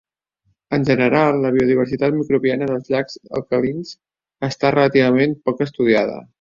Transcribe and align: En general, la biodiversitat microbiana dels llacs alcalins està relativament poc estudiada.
En 0.77 0.87
general, 0.87 1.37
la 1.43 1.51
biodiversitat 1.57 2.17
microbiana 2.21 2.71
dels 2.71 2.91
llacs 2.95 3.21
alcalins 3.43 3.95
està 4.51 4.75
relativament 4.81 5.41
poc 5.49 5.67
estudiada. 5.71 6.21